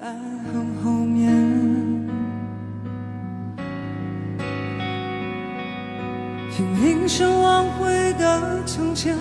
[0.00, 0.06] 在
[0.52, 1.28] 很后面，
[6.52, 9.16] 听铃声挽回的从前，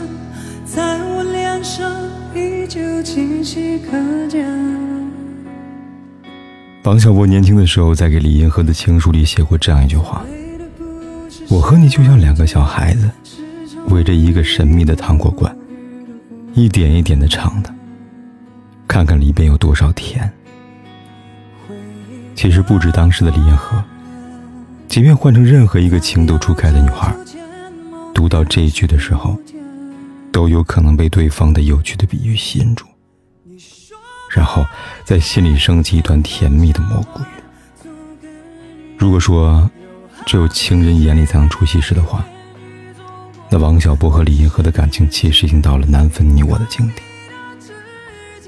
[0.65, 1.91] 在我脸上
[2.35, 4.45] 依旧清晰可见。
[6.83, 10.23] 王小波年轻的时候，在给李银河的情书里写过这样一句话
[11.49, 13.09] ：“我和你就像两个小孩子，
[13.89, 15.57] 围着一个神秘的糖果罐，
[16.53, 17.73] 一点一点的尝的，
[18.87, 20.31] 看看里边有多少甜。”
[22.35, 23.83] 其实不止当时的李银河，
[24.87, 27.15] 即便换成任何一个情窦初开的女孩，
[28.13, 29.37] 读到这一句的时候，
[30.31, 32.85] 都有可能被对方的有趣的比喻吸引住，
[34.29, 34.65] 然后
[35.03, 38.29] 在心里升起一团甜蜜的蘑菇云。
[38.97, 39.69] 如果说
[40.25, 42.23] 只有情人眼里才能出西施的话，
[43.49, 47.01] 那王小波和李银河的感情其实已经到了难分你我的境地，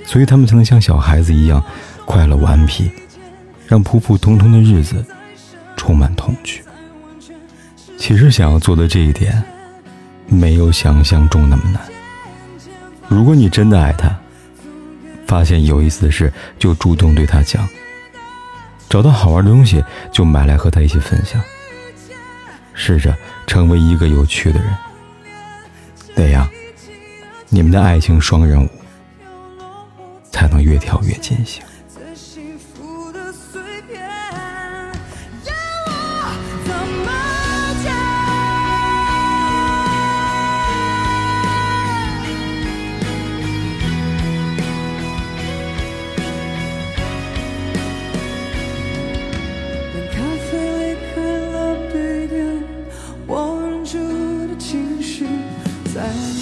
[0.05, 1.63] 所以他们才能像小孩子一样
[2.05, 2.91] 快乐顽皮。
[3.69, 5.05] 让普普通通的日子
[5.77, 6.63] 充满童趣。
[7.99, 9.43] 其实想要做的这一点，
[10.25, 11.79] 没有想象中那么难。
[13.07, 14.09] 如果你真的爱他，
[15.27, 17.61] 发现有意思的事就主动对他讲；
[18.89, 21.39] 找到好玩的东西就买来和他一起分享。
[22.73, 24.75] 试着成为一个有趣的人，
[26.15, 26.49] 那样
[27.49, 28.69] 你们的爱情双人舞
[30.31, 31.61] 才能越跳越尽兴。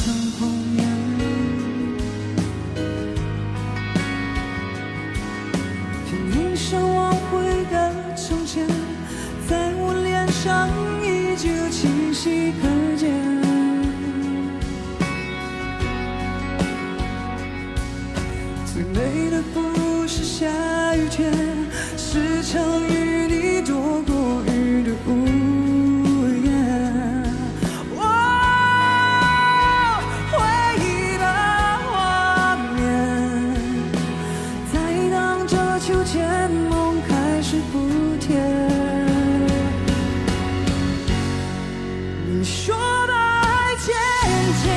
[0.07, 0.47] 一张红
[0.77, 0.87] 颜
[6.05, 8.65] 拼命想挽回的从前
[9.49, 10.69] 在我脸上
[11.03, 13.11] 依旧清晰可见。
[18.65, 20.47] 最美的不是下
[20.95, 21.33] 雨天
[21.97, 23.06] 是曾雨
[42.39, 42.75] 你说
[43.07, 43.95] 的爱，渐
[44.63, 44.76] 渐。